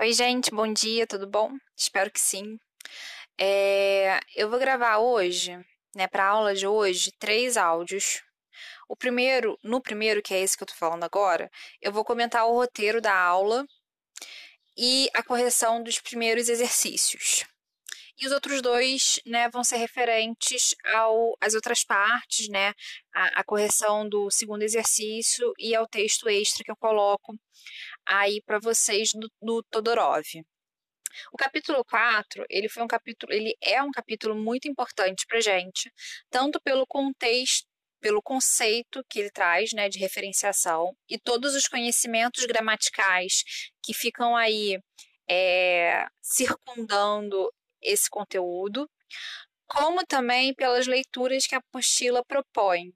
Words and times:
Oi, 0.00 0.14
gente, 0.14 0.50
bom 0.50 0.72
dia, 0.72 1.06
tudo 1.06 1.28
bom? 1.28 1.50
Espero 1.76 2.10
que 2.10 2.18
sim. 2.18 2.58
É, 3.38 4.18
eu 4.34 4.48
vou 4.48 4.58
gravar 4.58 4.96
hoje, 4.96 5.54
né, 5.94 6.08
para 6.08 6.24
a 6.24 6.28
aula 6.28 6.54
de 6.54 6.66
hoje, 6.66 7.12
três 7.18 7.58
áudios. 7.58 8.22
O 8.88 8.96
primeiro, 8.96 9.58
no 9.62 9.78
primeiro, 9.78 10.22
que 10.22 10.32
é 10.32 10.40
esse 10.40 10.56
que 10.56 10.62
eu 10.62 10.66
tô 10.68 10.74
falando 10.74 11.04
agora, 11.04 11.50
eu 11.82 11.92
vou 11.92 12.02
comentar 12.02 12.46
o 12.46 12.54
roteiro 12.54 12.98
da 12.98 13.14
aula 13.14 13.66
e 14.74 15.10
a 15.12 15.22
correção 15.22 15.82
dos 15.82 15.98
primeiros 16.00 16.48
exercícios. 16.48 17.44
E 18.18 18.26
os 18.26 18.32
outros 18.32 18.62
dois, 18.62 19.20
né, 19.26 19.50
vão 19.50 19.62
ser 19.62 19.76
referentes 19.76 20.74
ao, 20.94 21.36
às 21.42 21.52
outras 21.52 21.84
partes, 21.84 22.48
né, 22.48 22.72
a, 23.14 23.40
a 23.40 23.44
correção 23.44 24.08
do 24.08 24.30
segundo 24.30 24.62
exercício 24.62 25.52
e 25.58 25.74
ao 25.74 25.86
texto 25.86 26.26
extra 26.26 26.64
que 26.64 26.70
eu 26.70 26.76
coloco 26.76 27.34
aí 28.06 28.42
para 28.42 28.58
vocês 28.58 29.10
do, 29.12 29.30
do 29.40 29.62
Todorov. 29.64 30.24
O 31.32 31.36
capítulo 31.36 31.84
4, 31.84 32.44
ele 32.48 32.68
foi 32.68 32.82
um 32.82 32.88
capítulo, 32.88 33.32
ele 33.32 33.56
é 33.60 33.82
um 33.82 33.90
capítulo 33.90 34.34
muito 34.34 34.68
importante 34.68 35.26
para 35.26 35.40
gente, 35.40 35.92
tanto 36.30 36.60
pelo 36.60 36.86
contexto, 36.86 37.66
pelo 38.00 38.22
conceito 38.22 39.04
que 39.08 39.18
ele 39.20 39.30
traz, 39.30 39.72
né, 39.72 39.88
de 39.88 39.98
referenciação 39.98 40.96
e 41.08 41.18
todos 41.18 41.54
os 41.54 41.68
conhecimentos 41.68 42.46
gramaticais 42.46 43.42
que 43.82 43.92
ficam 43.92 44.36
aí 44.36 44.80
é, 45.28 46.06
circundando 46.22 47.52
esse 47.82 48.08
conteúdo, 48.08 48.88
como 49.66 50.04
também 50.04 50.52
pelas 50.54 50.86
leituras 50.86 51.46
que 51.46 51.54
a 51.54 51.58
apostila 51.58 52.24
propõe. 52.24 52.92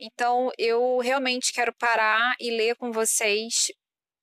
Então, 0.00 0.50
eu 0.58 0.98
realmente 0.98 1.52
quero 1.52 1.72
parar 1.74 2.34
e 2.40 2.50
ler 2.50 2.74
com 2.76 2.90
vocês, 2.90 3.70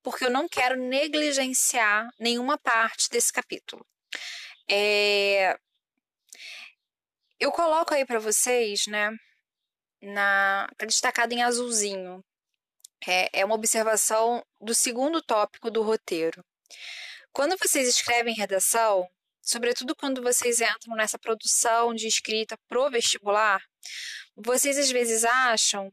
porque 0.03 0.25
eu 0.25 0.29
não 0.29 0.47
quero 0.47 0.75
negligenciar 0.75 2.07
nenhuma 2.19 2.57
parte 2.57 3.09
desse 3.09 3.31
capítulo. 3.31 3.85
É... 4.69 5.57
Eu 7.39 7.51
coloco 7.51 7.93
aí 7.93 8.05
para 8.05 8.19
vocês, 8.19 8.85
né, 8.87 9.09
na... 10.01 10.67
destacado 10.85 11.33
em 11.33 11.41
azulzinho. 11.41 12.23
É, 13.07 13.41
é 13.41 13.45
uma 13.45 13.55
observação 13.55 14.45
do 14.61 14.73
segundo 14.75 15.21
tópico 15.21 15.71
do 15.71 15.81
roteiro. 15.81 16.43
Quando 17.33 17.57
vocês 17.57 17.87
escrevem 17.87 18.35
redação, 18.35 19.09
sobretudo 19.41 19.95
quando 19.95 20.21
vocês 20.21 20.61
entram 20.61 20.95
nessa 20.95 21.19
produção 21.19 21.93
de 21.93 22.07
escrita 22.07 22.57
pro 22.67 22.89
vestibular, 22.89 23.61
vocês 24.35 24.77
às 24.77 24.89
vezes 24.89 25.25
acham 25.25 25.91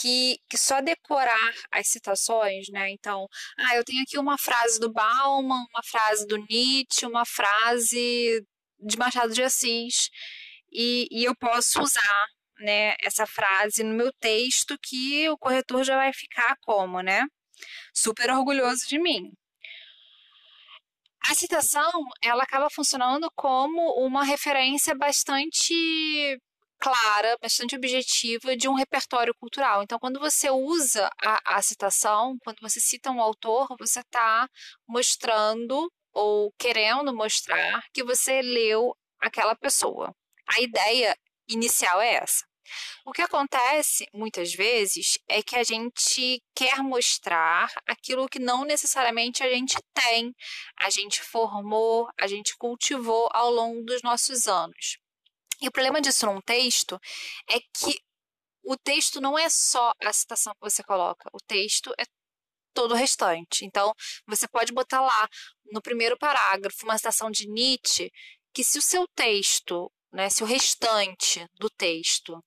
que, 0.00 0.38
que, 0.48 0.58
só 0.58 0.80
decorar 0.80 1.54
as 1.70 1.88
citações, 1.88 2.68
né? 2.70 2.90
Então, 2.90 3.26
ah, 3.58 3.76
eu 3.76 3.84
tenho 3.84 4.02
aqui 4.02 4.18
uma 4.18 4.36
frase 4.38 4.78
do 4.78 4.92
Bauman, 4.92 5.64
uma 5.70 5.82
frase 5.84 6.26
do 6.26 6.36
Nietzsche, 6.36 7.06
uma 7.06 7.24
frase 7.24 8.44
de 8.78 8.96
Machado 8.98 9.32
de 9.32 9.42
Assis, 9.42 10.10
e, 10.72 11.06
e 11.10 11.24
eu 11.24 11.34
posso 11.36 11.80
usar 11.80 12.26
né, 12.58 12.94
essa 13.02 13.26
frase 13.26 13.82
no 13.82 13.94
meu 13.94 14.12
texto 14.20 14.76
que 14.82 15.28
o 15.28 15.38
corretor 15.38 15.84
já 15.84 15.96
vai 15.96 16.12
ficar 16.12 16.56
como, 16.62 17.00
né? 17.00 17.24
Super 17.94 18.30
orgulhoso 18.30 18.86
de 18.88 18.98
mim. 18.98 19.32
A 21.28 21.34
citação, 21.34 21.90
ela 22.22 22.44
acaba 22.44 22.68
funcionando 22.70 23.28
como 23.34 23.80
uma 24.06 24.24
referência 24.24 24.94
bastante 24.94 25.74
clara, 26.78 27.36
bastante 27.40 27.76
objetiva 27.76 28.56
de 28.56 28.68
um 28.68 28.74
repertório 28.74 29.34
cultural. 29.34 29.82
Então, 29.82 29.98
quando 29.98 30.20
você 30.20 30.50
usa 30.50 31.10
a, 31.22 31.56
a 31.56 31.62
citação, 31.62 32.36
quando 32.44 32.58
você 32.60 32.80
cita 32.80 33.10
um 33.10 33.20
autor, 33.20 33.68
você 33.78 34.00
está 34.00 34.48
mostrando 34.88 35.90
ou 36.12 36.52
querendo 36.58 37.14
mostrar 37.14 37.82
que 37.92 38.02
você 38.02 38.40
leu 38.40 38.96
aquela 39.20 39.54
pessoa. 39.54 40.14
A 40.48 40.60
ideia 40.60 41.16
inicial 41.48 42.00
é 42.00 42.14
essa. 42.14 42.44
O 43.04 43.12
que 43.12 43.22
acontece 43.22 44.06
muitas 44.12 44.52
vezes 44.52 45.18
é 45.28 45.42
que 45.42 45.56
a 45.56 45.62
gente 45.62 46.42
quer 46.54 46.78
mostrar 46.82 47.70
aquilo 47.86 48.28
que 48.28 48.38
não 48.38 48.64
necessariamente 48.64 49.42
a 49.42 49.48
gente 49.48 49.76
tem, 49.94 50.34
a 50.80 50.90
gente 50.90 51.22
formou, 51.22 52.08
a 52.18 52.26
gente 52.26 52.56
cultivou 52.56 53.28
ao 53.32 53.50
longo 53.50 53.84
dos 53.84 54.02
nossos 54.02 54.48
anos. 54.48 54.98
E 55.60 55.68
o 55.68 55.72
problema 55.72 56.00
disso 56.00 56.26
num 56.26 56.40
texto 56.40 56.98
é 57.48 57.60
que 57.60 57.98
o 58.64 58.76
texto 58.76 59.20
não 59.20 59.38
é 59.38 59.48
só 59.48 59.92
a 60.02 60.12
citação 60.12 60.52
que 60.54 60.60
você 60.60 60.82
coloca, 60.82 61.30
o 61.32 61.38
texto 61.38 61.94
é 61.98 62.04
todo 62.74 62.92
o 62.92 62.96
restante. 62.96 63.64
Então, 63.64 63.92
você 64.26 64.46
pode 64.46 64.72
botar 64.72 65.00
lá 65.00 65.28
no 65.72 65.80
primeiro 65.80 66.18
parágrafo 66.18 66.84
uma 66.84 66.98
citação 66.98 67.30
de 67.30 67.48
Nietzsche, 67.48 68.10
que 68.52 68.62
se 68.62 68.78
o 68.78 68.82
seu 68.82 69.06
texto, 69.14 69.90
né, 70.12 70.28
se 70.28 70.42
o 70.42 70.46
restante 70.46 71.46
do 71.54 71.70
texto 71.70 72.42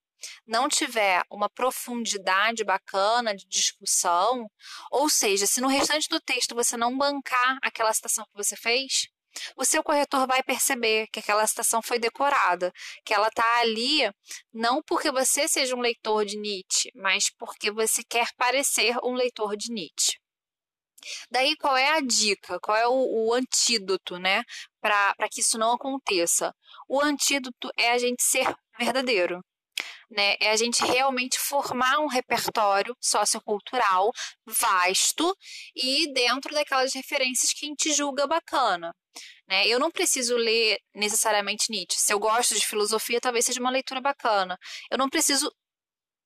não 0.46 0.68
tiver 0.68 1.24
uma 1.30 1.50
profundidade 1.50 2.64
bacana 2.64 3.36
de 3.36 3.46
discussão, 3.47 4.50
ou 4.91 5.09
seja, 5.09 5.47
se 5.47 5.62
no 5.62 5.68
restante 5.68 6.09
do 6.09 6.20
texto 6.20 6.53
você 6.53 6.76
não 6.76 6.97
bancar 6.97 7.58
aquela 7.62 7.94
citação 7.94 8.26
que 8.26 8.36
você 8.36 8.56
fez, 8.56 9.08
o 9.56 9.66
seu 9.66 9.84
corretor 9.84 10.28
vai 10.28 10.44
perceber 10.44 11.07
que 11.12 11.19
aquela 11.19 11.45
citação 11.45 11.81
foi 11.81 12.00
decorada, 12.00 12.72
que 13.06 13.13
ela 13.13 13.28
está 13.28 13.59
ali 13.59 14.09
não 14.53 14.81
porque 14.84 15.12
você 15.12 15.47
seja 15.47 15.75
um 15.75 15.81
leitor 15.81 16.25
de 16.25 16.38
Nietzsche, 16.38 16.91
mas 16.95 17.29
porque 17.38 17.72
você 17.72 18.03
quer 18.03 18.28
parecer 18.38 18.95
um 19.03 19.13
leitor 19.13 19.56
de 19.56 19.72
Nietzsche. 19.72 20.17
Daí, 21.31 21.56
qual 21.57 21.78
é 21.78 21.91
a 21.91 22.01
dica? 22.01 22.59
Qual 22.59 22.78
é 22.78 22.88
o, 22.88 23.28
o 23.28 23.34
antídoto, 23.34 24.17
né? 24.19 24.44
Para 24.81 25.16
que 25.31 25.41
isso 25.41 25.57
não 25.57 25.72
aconteça? 25.73 26.53
O 26.90 27.00
antídoto 27.01 27.69
é 27.78 27.91
a 27.91 27.97
gente 27.97 28.22
ser 28.22 28.53
verdadeiro 28.78 29.41
né? 30.09 30.36
É 30.40 30.52
a 30.52 30.56
gente 30.56 30.84
realmente 30.84 31.38
formar 31.38 32.00
um 32.00 32.08
repertório 32.08 32.96
sociocultural 33.00 34.12
vasto 34.46 35.36
e 35.75 36.12
dentro 36.14 36.53
daquelas 36.53 36.94
referências 36.94 37.53
que 37.53 37.66
a 37.66 37.70
gente 37.70 37.94
julga 37.94 38.25
bacana. 38.25 38.94
Né? 39.47 39.68
Eu 39.68 39.80
não 39.80 39.92
preciso 39.92 40.36
ler 40.36 40.80
necessariamente 40.96 41.72
Nietzsche. 41.72 42.00
Se 42.00 42.14
eu 42.14 42.20
gosto 42.20 42.56
de 42.56 42.66
filosofia, 42.66 43.22
talvez 43.22 43.46
seja 43.46 43.59
uma 43.59 43.70
leitura 43.72 44.02
bacana. 44.02 44.58
Eu 44.92 44.97
não 44.97 45.09
preciso 45.09 45.52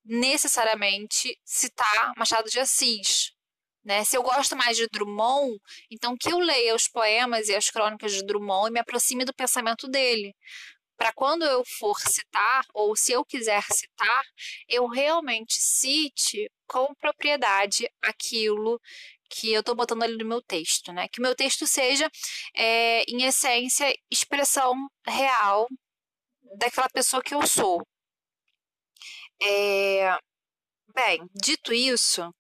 necessariamente 0.05 1.37
citar 1.45 2.13
Machado 2.17 2.49
de 2.49 2.59
Assis. 2.59 3.31
Né? 3.83 4.03
Se 4.05 4.15
eu 4.17 4.23
gosto 4.23 4.55
mais 4.55 4.77
de 4.77 4.87
Drummond, 4.87 5.57
então 5.91 6.15
que 6.17 6.31
eu 6.31 6.39
leia 6.39 6.75
os 6.75 6.87
poemas 6.87 7.49
e 7.49 7.55
as 7.55 7.69
crônicas 7.69 8.13
de 8.13 8.25
Drummond 8.25 8.69
e 8.69 8.73
me 8.73 8.79
aproxime 8.79 9.25
do 9.25 9.33
pensamento 9.33 9.87
dele 9.89 10.33
para 10.97 11.13
quando 11.13 11.43
eu 11.43 11.63
for 11.79 11.99
citar, 11.99 12.65
ou 12.73 12.95
se 12.95 13.11
eu 13.11 13.25
quiser 13.25 13.63
citar, 13.71 14.23
eu 14.67 14.87
realmente 14.87 15.55
cite 15.55 16.49
com 16.67 16.93
propriedade 16.95 17.89
aquilo 18.01 18.79
que 19.29 19.51
eu 19.51 19.61
estou 19.61 19.75
botando 19.75 20.03
ali 20.03 20.17
no 20.17 20.25
meu 20.25 20.41
texto, 20.41 20.93
né? 20.93 21.07
Que 21.07 21.19
o 21.19 21.23
meu 21.23 21.35
texto 21.35 21.65
seja, 21.65 22.09
é, 22.55 23.03
em 23.03 23.23
essência, 23.23 23.93
expressão 24.11 24.75
real 25.07 25.67
daquela 26.57 26.89
pessoa 26.89 27.21
que 27.23 27.33
eu 27.33 27.45
sou. 27.47 27.81
É, 29.41 30.17
bem, 30.95 31.27
dito 31.33 31.73
isso, 31.73 32.33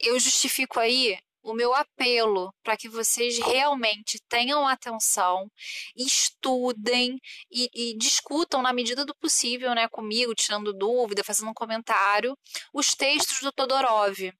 eu 0.00 0.18
justifico 0.18 0.80
aí 0.80 1.18
o 1.46 1.54
meu 1.54 1.72
apelo 1.72 2.52
para 2.62 2.76
que 2.76 2.88
vocês 2.88 3.38
realmente 3.38 4.18
tenham 4.28 4.66
atenção, 4.66 5.48
estudem 5.96 7.18
e, 7.50 7.70
e, 7.72 7.96
discutam 7.96 8.60
na 8.60 8.72
medida 8.72 9.04
do 9.04 9.14
possível, 9.14 9.72
né, 9.72 9.88
comigo, 9.88 10.34
tirando 10.34 10.72
dúvida, 10.72 11.22
fazendo 11.22 11.50
um 11.50 11.54
comentário, 11.54 12.36
os 12.74 12.94
textos 12.96 13.40
do 13.40 13.52
Todorov. 13.52 14.32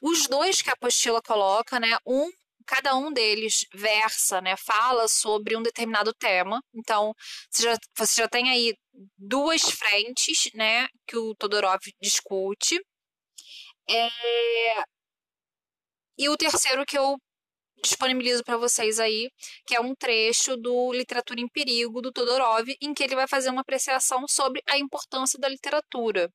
Os 0.00 0.26
dois 0.26 0.62
que 0.62 0.70
a 0.70 0.72
apostila 0.72 1.20
coloca, 1.20 1.78
né, 1.78 1.98
um 2.06 2.30
cada 2.66 2.94
um 2.94 3.10
deles 3.10 3.66
versa, 3.74 4.40
né, 4.40 4.54
fala 4.56 5.08
sobre 5.08 5.56
um 5.56 5.62
determinado 5.62 6.12
tema. 6.14 6.62
Então, 6.74 7.14
você 7.50 7.62
já, 7.62 7.78
você 7.96 8.22
já 8.22 8.28
tem 8.28 8.50
aí 8.50 8.74
duas 9.16 9.62
frentes, 9.62 10.50
né, 10.54 10.86
que 11.06 11.16
o 11.16 11.34
Todorov 11.34 11.80
discute. 12.00 12.78
É, 13.90 14.08
e 16.18 16.28
o 16.28 16.36
terceiro 16.36 16.84
que 16.84 16.98
eu 16.98 17.16
disponibilizo 17.82 18.42
para 18.42 18.56
vocês 18.56 18.98
aí, 18.98 19.30
que 19.66 19.74
é 19.74 19.80
um 19.80 19.94
trecho 19.94 20.56
do 20.56 20.92
Literatura 20.92 21.40
em 21.40 21.48
Perigo, 21.48 22.02
do 22.02 22.12
Todorov, 22.12 22.66
em 22.80 22.92
que 22.92 23.02
ele 23.04 23.14
vai 23.14 23.28
fazer 23.28 23.50
uma 23.50 23.60
apreciação 23.60 24.26
sobre 24.26 24.62
a 24.66 24.76
importância 24.78 25.38
da 25.38 25.48
literatura. 25.48 26.28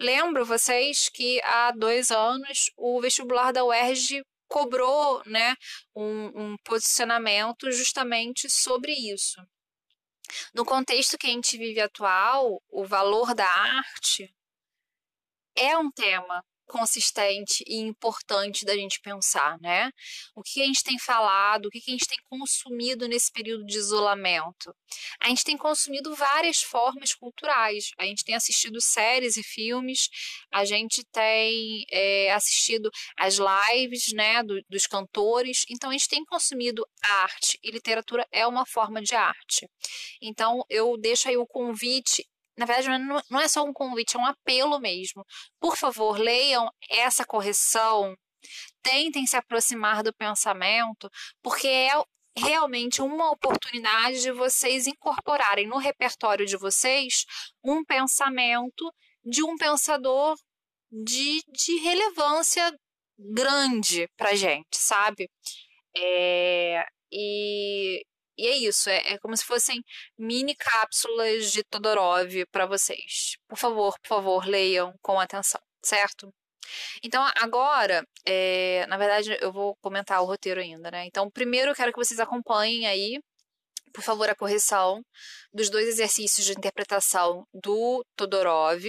Lembro 0.00 0.44
vocês 0.44 1.08
que 1.08 1.40
há 1.42 1.72
dois 1.72 2.10
anos 2.10 2.70
o 2.76 3.00
vestibular 3.00 3.52
da 3.52 3.64
UERJ 3.64 4.22
cobrou 4.48 5.22
né, 5.26 5.54
um, 5.94 6.32
um 6.34 6.56
posicionamento 6.64 7.70
justamente 7.70 8.50
sobre 8.50 8.92
isso. 8.92 9.40
No 10.54 10.64
contexto 10.64 11.16
que 11.16 11.26
a 11.26 11.30
gente 11.30 11.56
vive 11.56 11.80
atual, 11.80 12.60
o 12.68 12.84
valor 12.84 13.34
da 13.34 13.46
arte 13.46 14.32
é 15.56 15.76
um 15.76 15.90
tema 15.90 16.44
consistente 16.70 17.64
e 17.66 17.76
importante 17.80 18.64
da 18.64 18.74
gente 18.74 19.00
pensar, 19.00 19.58
né? 19.60 19.90
O 20.34 20.42
que 20.42 20.62
a 20.62 20.66
gente 20.66 20.84
tem 20.84 20.98
falado, 20.98 21.66
o 21.66 21.70
que 21.70 21.78
a 21.78 21.90
gente 21.90 22.06
tem 22.06 22.18
consumido 22.24 23.08
nesse 23.08 23.30
período 23.32 23.66
de 23.66 23.76
isolamento? 23.76 24.72
A 25.20 25.28
gente 25.28 25.44
tem 25.44 25.56
consumido 25.56 26.14
várias 26.14 26.62
formas 26.62 27.12
culturais. 27.12 27.90
A 27.98 28.04
gente 28.04 28.24
tem 28.24 28.34
assistido 28.34 28.80
séries 28.80 29.36
e 29.36 29.42
filmes, 29.42 30.08
a 30.52 30.64
gente 30.64 31.04
tem 31.12 31.84
é, 31.90 32.32
assistido 32.32 32.88
as 33.18 33.38
lives, 33.38 34.12
né, 34.14 34.42
do, 34.42 34.60
dos 34.68 34.86
cantores. 34.86 35.64
Então 35.68 35.90
a 35.90 35.92
gente 35.92 36.08
tem 36.08 36.24
consumido 36.24 36.86
arte 37.02 37.58
e 37.62 37.70
literatura 37.70 38.26
é 38.30 38.46
uma 38.46 38.64
forma 38.64 39.02
de 39.02 39.14
arte. 39.14 39.68
Então 40.22 40.64
eu 40.68 40.96
deixo 40.96 41.28
aí 41.28 41.36
o 41.36 41.46
convite 41.46 42.24
na 42.60 42.66
verdade, 42.66 42.88
não 43.30 43.40
é 43.40 43.48
só 43.48 43.64
um 43.64 43.72
convite, 43.72 44.16
é 44.16 44.20
um 44.20 44.26
apelo 44.26 44.78
mesmo. 44.78 45.24
Por 45.58 45.78
favor, 45.78 46.18
leiam 46.18 46.68
essa 46.90 47.24
correção, 47.24 48.14
tentem 48.82 49.26
se 49.26 49.34
aproximar 49.34 50.02
do 50.02 50.12
pensamento, 50.12 51.08
porque 51.42 51.66
é 51.66 51.90
realmente 52.36 53.00
uma 53.00 53.30
oportunidade 53.30 54.20
de 54.20 54.30
vocês 54.30 54.86
incorporarem 54.86 55.66
no 55.66 55.78
repertório 55.78 56.44
de 56.44 56.58
vocês 56.58 57.24
um 57.64 57.82
pensamento 57.82 58.92
de 59.24 59.42
um 59.42 59.56
pensador 59.56 60.36
de, 60.92 61.40
de 61.48 61.78
relevância 61.78 62.76
grande 63.18 64.06
para 64.18 64.34
gente, 64.34 64.76
sabe? 64.76 65.30
É, 65.96 66.84
e, 67.10 68.02
e 68.36 68.46
é 68.46 68.56
isso, 68.56 68.88
é, 68.90 69.12
é 69.12 69.18
como 69.18 69.36
se 69.36 69.44
fossem 69.44 69.82
mini 70.18 70.54
cápsulas 70.54 71.52
de 71.52 71.62
Todorov 71.64 72.46
para 72.50 72.66
vocês. 72.66 73.36
Por 73.48 73.58
favor, 73.58 73.98
por 74.00 74.08
favor, 74.08 74.46
leiam 74.46 74.94
com 75.02 75.20
atenção, 75.20 75.60
certo? 75.84 76.32
Então, 77.02 77.24
agora, 77.36 78.04
é, 78.26 78.86
na 78.88 78.96
verdade, 78.96 79.36
eu 79.40 79.52
vou 79.52 79.76
comentar 79.82 80.22
o 80.22 80.26
roteiro 80.26 80.60
ainda, 80.60 80.90
né? 80.90 81.06
Então, 81.06 81.30
primeiro 81.30 81.70
eu 81.70 81.74
quero 81.74 81.92
que 81.92 81.98
vocês 81.98 82.20
acompanhem 82.20 82.86
aí, 82.86 83.20
por 83.92 84.02
favor, 84.02 84.28
a 84.28 84.34
correção 84.34 85.02
dos 85.52 85.68
dois 85.70 85.88
exercícios 85.88 86.46
de 86.46 86.52
interpretação 86.52 87.44
do 87.52 88.04
Todorov. 88.16 88.84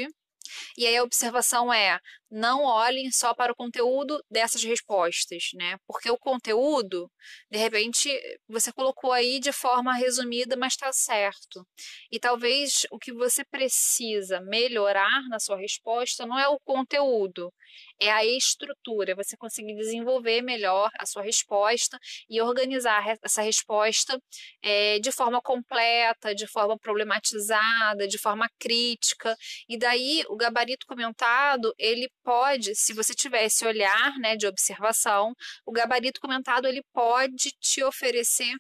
E 0.77 0.85
aí 0.85 0.97
a 0.97 1.03
observação 1.03 1.73
é: 1.73 1.99
não 2.31 2.63
olhem 2.63 3.11
só 3.11 3.33
para 3.33 3.51
o 3.51 3.55
conteúdo 3.55 4.23
dessas 4.31 4.63
respostas, 4.63 5.49
né? 5.53 5.77
Porque 5.85 6.09
o 6.09 6.17
conteúdo, 6.17 7.11
de 7.51 7.57
repente, 7.57 8.09
você 8.47 8.71
colocou 8.71 9.11
aí 9.11 9.39
de 9.39 9.51
forma 9.51 9.93
resumida, 9.93 10.55
mas 10.55 10.73
está 10.73 10.93
certo. 10.93 11.67
E 12.09 12.19
talvez 12.19 12.87
o 12.89 12.97
que 12.97 13.11
você 13.11 13.43
precisa 13.43 14.39
melhorar 14.41 15.27
na 15.29 15.39
sua 15.39 15.57
resposta 15.57 16.25
não 16.25 16.39
é 16.39 16.47
o 16.47 16.59
conteúdo, 16.63 17.51
é 17.99 18.09
a 18.11 18.25
estrutura, 18.25 19.15
você 19.15 19.37
conseguir 19.37 19.75
desenvolver 19.75 20.41
melhor 20.41 20.89
a 20.97 21.05
sua 21.05 21.21
resposta 21.21 21.99
e 22.29 22.41
organizar 22.41 23.03
essa 23.23 23.41
resposta 23.41 24.19
é, 24.63 24.99
de 24.99 25.11
forma 25.11 25.41
completa, 25.41 26.33
de 26.33 26.47
forma 26.47 26.77
problematizada, 26.79 28.07
de 28.07 28.17
forma 28.17 28.49
crítica. 28.59 29.35
E 29.67 29.77
daí 29.77 30.23
o 30.29 30.35
gabarito 30.35 30.85
comentado 30.87 31.73
ele 31.77 32.09
pode, 32.23 32.75
se 32.75 32.93
você 32.93 33.13
tiver 33.13 33.45
esse 33.45 33.65
olhar 33.65 34.17
né, 34.19 34.35
de 34.35 34.47
observação, 34.47 35.33
o 35.65 35.71
gabarito 35.71 36.19
comentado 36.21 36.67
ele 36.67 36.83
pode 36.93 37.51
te 37.59 37.83
oferecer 37.83 38.53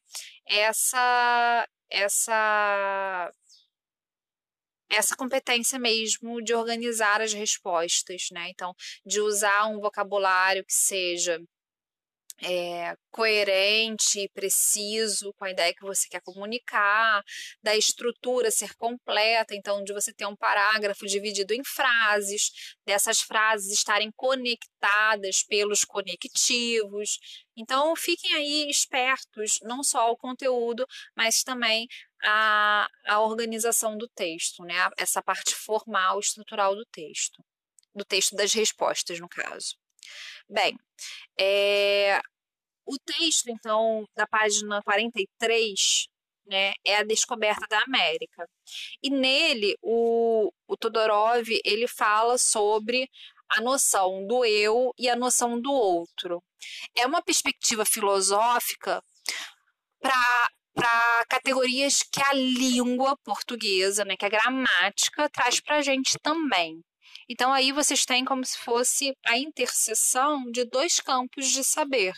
essa 0.45 1.67
essa 1.89 3.31
essa 4.89 5.15
competência 5.15 5.79
mesmo 5.79 6.41
de 6.41 6.53
organizar 6.53 7.21
as 7.21 7.33
respostas, 7.33 8.27
né? 8.31 8.49
Então, 8.49 8.73
de 9.05 9.21
usar 9.21 9.67
um 9.67 9.79
vocabulário 9.79 10.65
que 10.65 10.73
seja 10.73 11.39
é, 12.43 12.95
coerente 13.11 14.29
preciso 14.33 15.33
com 15.37 15.45
a 15.45 15.51
ideia 15.51 15.73
que 15.73 15.85
você 15.85 16.07
quer 16.09 16.21
comunicar, 16.21 17.23
da 17.61 17.75
estrutura 17.75 18.49
ser 18.49 18.75
completa, 18.75 19.55
então 19.55 19.83
de 19.83 19.93
você 19.93 20.11
ter 20.13 20.25
um 20.25 20.35
parágrafo 20.35 21.05
dividido 21.05 21.53
em 21.53 21.63
frases, 21.63 22.75
dessas 22.85 23.21
frases 23.21 23.71
estarem 23.71 24.11
conectadas 24.15 25.43
pelos 25.43 25.85
conectivos. 25.85 27.19
Então 27.55 27.95
fiquem 27.95 28.33
aí 28.33 28.69
espertos, 28.69 29.59
não 29.61 29.83
só 29.83 29.99
ao 30.01 30.17
conteúdo, 30.17 30.85
mas 31.15 31.43
também 31.43 31.87
a, 32.23 32.87
a 33.07 33.19
organização 33.19 33.97
do 33.97 34.07
texto, 34.09 34.63
né? 34.63 34.89
essa 34.97 35.21
parte 35.21 35.53
formal, 35.53 36.19
estrutural 36.19 36.75
do 36.75 36.85
texto, 36.91 37.43
do 37.93 38.05
texto 38.05 38.35
das 38.35 38.53
respostas, 38.53 39.19
no 39.19 39.29
caso. 39.29 39.75
Bem, 40.49 40.77
é, 41.39 42.19
o 42.91 42.97
texto, 43.05 43.49
então, 43.49 44.05
da 44.15 44.27
página 44.27 44.81
43, 44.83 46.07
né, 46.45 46.73
é 46.85 46.97
a 46.97 47.03
descoberta 47.03 47.65
da 47.69 47.81
América. 47.83 48.45
E 49.01 49.09
nele, 49.09 49.75
o, 49.81 50.51
o 50.67 50.77
Todorov, 50.77 51.47
ele 51.63 51.87
fala 51.87 52.37
sobre 52.37 53.09
a 53.49 53.61
noção 53.61 54.25
do 54.27 54.43
eu 54.43 54.91
e 54.97 55.09
a 55.09 55.15
noção 55.15 55.59
do 55.59 55.71
outro. 55.71 56.43
É 56.97 57.05
uma 57.05 57.21
perspectiva 57.21 57.85
filosófica 57.85 59.01
para 60.01 61.25
categorias 61.29 62.01
que 62.03 62.21
a 62.21 62.33
língua 62.33 63.15
portuguesa, 63.23 64.03
né, 64.03 64.17
que 64.17 64.25
a 64.25 64.29
gramática 64.29 65.29
traz 65.29 65.61
para 65.61 65.77
a 65.77 65.81
gente 65.81 66.17
também. 66.21 66.81
Então, 67.31 67.53
aí 67.53 67.71
vocês 67.71 68.03
têm 68.03 68.25
como 68.25 68.45
se 68.45 68.57
fosse 68.57 69.17
a 69.25 69.37
interseção 69.37 70.51
de 70.51 70.65
dois 70.65 70.99
campos 70.99 71.47
de 71.47 71.63
saber. 71.63 72.13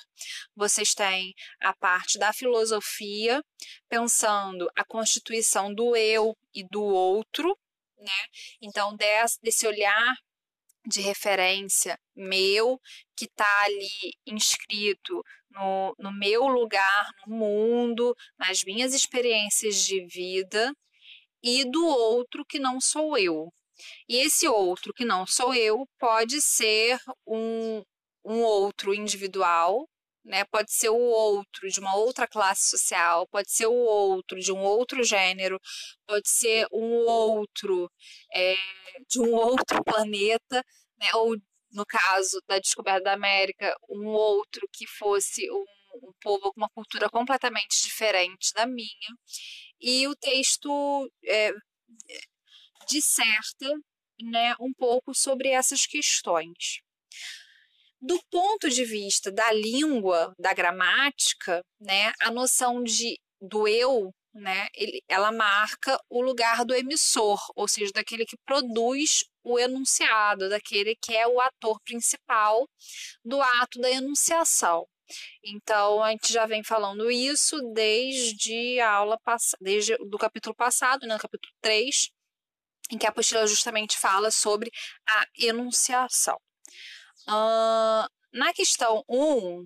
Vocês 0.56 0.96
têm 0.96 1.36
a 1.62 1.72
parte 1.72 2.18
da 2.18 2.34
filosofia, 2.34 3.40
pensando 3.88 4.68
a 4.76 4.84
constituição 4.84 5.72
do 5.72 5.96
eu 5.96 6.36
e 6.52 6.64
do 6.68 6.82
outro, 6.82 7.56
né? 8.00 8.28
Então, 8.60 8.98
desse 9.40 9.68
olhar 9.68 10.16
de 10.84 11.00
referência 11.00 11.96
meu, 12.16 12.82
que 13.16 13.26
está 13.26 13.64
ali 13.66 14.14
inscrito 14.26 15.22
no, 15.52 15.96
no 16.00 16.12
meu 16.12 16.48
lugar 16.48 17.12
no 17.28 17.36
mundo, 17.38 18.16
nas 18.36 18.64
minhas 18.64 18.96
experiências 18.96 19.86
de 19.86 20.04
vida, 20.08 20.74
e 21.44 21.70
do 21.70 21.86
outro 21.86 22.44
que 22.44 22.58
não 22.58 22.82
sou 22.82 23.16
eu, 23.16 23.54
e 24.08 24.18
esse 24.18 24.48
outro, 24.48 24.94
que 24.94 25.06
não 25.06 25.26
sou 25.26 25.54
eu, 25.54 25.88
pode 26.00 26.42
ser 26.42 27.00
um, 27.28 27.84
um 28.26 28.42
outro 28.42 28.94
individual, 28.94 29.88
né? 30.24 30.46
Pode 30.46 30.72
ser 30.72 30.90
o 30.90 30.98
outro 30.98 31.68
de 31.70 31.80
uma 31.80 31.96
outra 31.96 32.28
classe 32.28 32.70
social, 32.70 33.28
pode 33.28 33.52
ser 33.52 33.68
o 33.68 33.74
outro 33.74 34.40
de 34.40 34.52
um 34.52 34.60
outro 34.60 35.04
gênero, 35.04 35.60
pode 36.08 36.30
ser 36.30 36.68
um 36.72 37.06
outro 37.06 37.92
é, 38.34 38.56
de 39.10 39.20
um 39.20 39.34
outro 39.34 39.84
planeta, 39.84 40.64
né? 40.98 41.08
Ou 41.16 41.36
no 41.72 41.86
caso 41.86 42.40
da 42.48 42.60
descoberta 42.60 43.04
da 43.06 43.14
América, 43.14 43.76
um 43.90 44.08
outro 44.08 44.68
que 44.72 44.88
fosse 44.88 45.50
um, 45.52 45.66
um 46.04 46.14
povo 46.22 46.54
com 46.54 46.62
uma 46.62 46.70
cultura 46.70 47.10
completamente 47.10 47.82
diferente 47.84 48.54
da 48.54 48.66
minha. 48.66 49.10
E 49.82 50.08
o 50.08 50.16
texto 50.16 51.10
é, 51.26 51.52
disserta 52.88 53.68
né, 54.22 54.56
um 54.60 54.74
pouco 54.74 55.14
sobre 55.14 55.50
essas 55.50 55.86
questões. 55.86 56.82
Do 58.02 58.22
ponto 58.30 58.70
de 58.70 58.84
vista 58.84 59.32
da 59.32 59.52
língua, 59.52 60.34
da 60.38 60.54
gramática, 60.54 61.62
né, 61.80 62.12
a 62.22 62.32
noção 62.32 62.84
de 62.84 63.18
do 63.42 63.68
eu, 63.68 64.10
né, 64.34 64.68
ele, 64.74 65.02
ela 65.08 65.32
marca 65.32 66.00
o 66.10 66.22
lugar 66.22 66.66
do 66.66 66.74
emissor, 66.74 67.40
ou 67.56 67.68
seja, 67.68 67.92
daquele 67.94 68.26
que 68.26 68.38
produz 68.46 69.26
o 69.44 69.60
enunciado, 69.60 70.50
daquele 70.50 70.96
que 70.96 71.16
é 71.16 71.28
o 71.28 71.40
ator 71.42 71.78
principal 71.84 72.66
do 73.24 73.42
ato 73.42 73.80
da 73.80 73.92
enunciação. 73.92 74.86
Então, 75.44 76.02
a 76.02 76.12
gente 76.12 76.32
já 76.32 76.46
vem 76.46 76.64
falando 76.64 77.12
isso 77.12 77.60
desde 77.74 78.80
a 78.80 78.92
aula 78.92 79.20
passada, 79.24 79.58
desde 79.62 79.96
do 79.98 80.18
capítulo 80.18 80.56
passado, 80.56 81.06
né, 81.06 81.14
no 81.14 81.20
capítulo 81.20 81.54
3, 81.62 82.10
em 82.94 82.98
que 82.98 83.06
a 83.06 83.10
apostila 83.10 83.48
justamente 83.48 83.98
fala 83.98 84.30
sobre 84.30 84.72
a 85.08 85.26
enunciação. 85.38 86.38
Uh, 87.28 88.08
na 88.32 88.54
questão 88.54 89.04
1, 89.10 89.66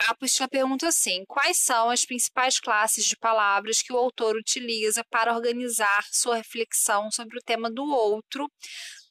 a 0.00 0.10
apostila 0.10 0.48
pergunta 0.48 0.88
assim: 0.88 1.24
quais 1.26 1.58
são 1.58 1.90
as 1.90 2.04
principais 2.04 2.58
classes 2.58 3.04
de 3.04 3.16
palavras 3.16 3.80
que 3.80 3.92
o 3.92 3.96
autor 3.96 4.36
utiliza 4.36 5.04
para 5.04 5.32
organizar 5.34 6.04
sua 6.10 6.36
reflexão 6.36 7.10
sobre 7.10 7.38
o 7.38 7.42
tema 7.42 7.70
do 7.70 7.84
outro, 7.84 8.50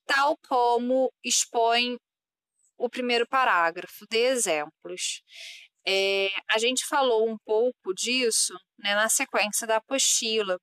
tal 0.05 0.38
como 0.48 1.12
expõe 1.24 1.98
o 2.77 2.89
primeiro 2.89 3.25
parágrafo? 3.27 4.05
Dê 4.10 4.25
exemplos. 4.25 5.22
É, 5.86 6.30
a 6.50 6.60
gente 6.60 6.86
falou 6.86 7.30
um 7.30 7.38
pouco 7.44 7.94
disso 7.94 8.54
né, 8.80 8.96
na 8.96 9.10
sequência 9.10 9.66
da 9.66 9.78
apostila. 9.78 10.58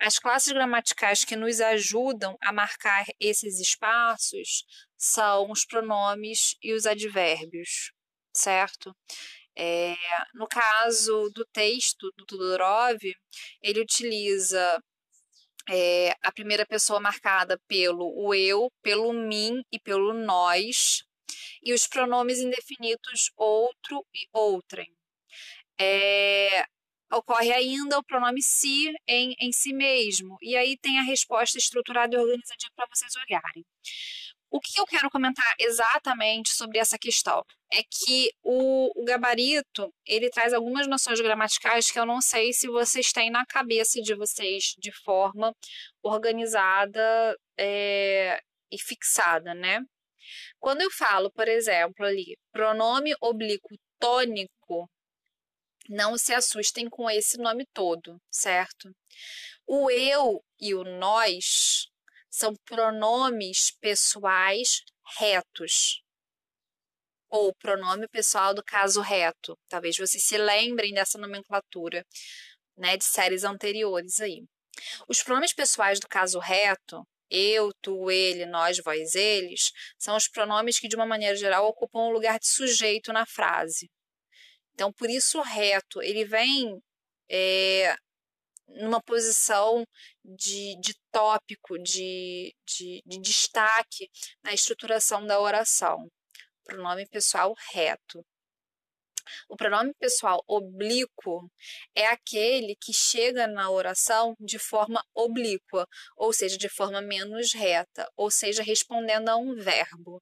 As 0.00 0.18
classes 0.18 0.52
gramaticais 0.52 1.24
que 1.24 1.36
nos 1.36 1.60
ajudam 1.60 2.36
a 2.42 2.52
marcar 2.52 3.04
esses 3.20 3.58
espaços 3.60 4.64
são 4.96 5.50
os 5.50 5.64
pronomes 5.64 6.54
e 6.62 6.72
os 6.74 6.86
advérbios, 6.86 7.92
certo? 8.34 8.94
É, 9.56 9.96
no 10.34 10.46
caso 10.46 11.30
do 11.34 11.44
texto 11.52 12.12
do 12.16 12.24
Tudorov, 12.24 12.98
ele 13.62 13.80
utiliza 13.80 14.78
é, 15.68 16.14
a 16.22 16.32
primeira 16.32 16.64
pessoa 16.66 17.00
marcada 17.00 17.58
pelo 17.66 18.06
o 18.16 18.34
eu, 18.34 18.70
pelo 18.82 19.12
mim 19.12 19.60
e 19.72 19.78
pelo 19.78 20.14
nós, 20.14 21.02
e 21.62 21.72
os 21.72 21.86
pronomes 21.86 22.38
indefinidos 22.38 23.30
outro 23.36 24.04
e 24.14 24.28
outrem. 24.32 24.92
É, 25.80 26.64
ocorre 27.12 27.52
ainda 27.52 27.98
o 27.98 28.04
pronome 28.04 28.42
si 28.42 28.92
em, 29.06 29.34
em 29.40 29.52
si 29.52 29.72
mesmo, 29.72 30.36
e 30.42 30.56
aí 30.56 30.76
tem 30.76 30.98
a 30.98 31.02
resposta 31.02 31.58
estruturada 31.58 32.14
e 32.14 32.18
organizadinha 32.18 32.70
para 32.74 32.86
vocês 32.92 33.12
olharem. 33.16 33.64
O 34.50 34.60
que 34.60 34.80
eu 34.80 34.86
quero 34.86 35.10
comentar 35.10 35.54
exatamente 35.58 36.50
sobre 36.50 36.78
essa 36.78 36.98
questão 36.98 37.44
é 37.70 37.82
que 37.82 38.32
o, 38.42 38.90
o, 38.98 39.04
gabarito 39.04 39.92
ele 40.06 40.30
traz 40.30 40.54
algumas 40.54 40.86
noções 40.86 41.20
gramaticais 41.20 41.90
que 41.90 41.98
eu 41.98 42.06
não 42.06 42.20
sei 42.22 42.52
se 42.54 42.66
vocês 42.66 43.12
têm 43.12 43.30
na 43.30 43.44
cabeça 43.44 44.00
de 44.00 44.14
vocês 44.14 44.74
de 44.78 44.90
forma 45.04 45.54
organizada 46.02 47.36
é, 47.58 48.40
e 48.72 48.78
fixada, 48.80 49.54
né? 49.54 49.82
Quando 50.58 50.82
eu 50.82 50.90
falo, 50.90 51.30
por 51.32 51.48
exemplo, 51.48 52.04
ali, 52.04 52.36
pronome 52.52 53.14
oblíquo 53.20 53.76
tônico, 53.98 54.88
não 55.88 56.18
se 56.18 56.34
assustem 56.34 56.88
com 56.88 57.08
esse 57.08 57.38
nome 57.38 57.64
todo, 57.72 58.20
certo? 58.30 58.90
O 59.66 59.90
eu 59.90 60.42
e 60.60 60.74
o 60.74 60.84
nós 60.84 61.86
são 62.30 62.54
pronomes 62.64 63.72
pessoais 63.80 64.82
retos. 65.18 66.02
Ou 67.30 67.54
pronome 67.54 68.06
pessoal 68.08 68.54
do 68.54 68.62
caso 68.62 69.00
reto. 69.00 69.58
Talvez 69.68 69.96
vocês 69.96 70.24
se 70.24 70.38
lembrem 70.38 70.94
dessa 70.94 71.18
nomenclatura, 71.18 72.04
né, 72.76 72.96
de 72.96 73.04
séries 73.04 73.44
anteriores 73.44 74.20
aí. 74.20 74.44
Os 75.08 75.22
pronomes 75.22 75.52
pessoais 75.52 75.98
do 76.00 76.08
caso 76.08 76.38
reto, 76.38 77.02
eu, 77.30 77.72
tu, 77.82 78.10
ele, 78.10 78.46
nós, 78.46 78.78
vós, 78.84 79.14
eles, 79.14 79.70
são 79.98 80.16
os 80.16 80.28
pronomes 80.28 80.78
que, 80.78 80.88
de 80.88 80.96
uma 80.96 81.06
maneira 81.06 81.36
geral, 81.36 81.66
ocupam 81.66 82.00
o 82.00 82.10
lugar 82.10 82.38
de 82.38 82.48
sujeito 82.48 83.12
na 83.12 83.26
frase. 83.26 83.90
Então, 84.74 84.92
por 84.92 85.10
isso, 85.10 85.38
o 85.38 85.42
reto, 85.42 86.00
ele 86.02 86.24
vem 86.24 86.80
é, 87.30 87.96
numa 88.68 89.02
posição 89.02 89.84
de, 90.24 90.78
de 90.80 90.94
tópico, 91.10 91.78
de, 91.78 92.54
de, 92.66 93.02
de 93.04 93.20
destaque 93.20 94.08
na 94.42 94.52
estruturação 94.52 95.26
da 95.26 95.40
oração. 95.40 96.08
Pronome 96.64 97.06
pessoal 97.08 97.54
reto. 97.72 98.24
O 99.48 99.56
pronome 99.56 99.92
pessoal 99.98 100.42
oblíquo 100.46 101.50
é 101.94 102.06
aquele 102.06 102.76
que 102.80 102.92
chega 102.92 103.46
na 103.46 103.70
oração 103.70 104.34
de 104.40 104.58
forma 104.58 105.02
oblíqua, 105.14 105.86
ou 106.16 106.32
seja, 106.32 106.56
de 106.56 106.68
forma 106.68 107.00
menos 107.00 107.52
reta, 107.52 108.08
ou 108.16 108.30
seja, 108.30 108.62
respondendo 108.62 109.28
a 109.28 109.36
um 109.36 109.54
verbo 109.54 110.20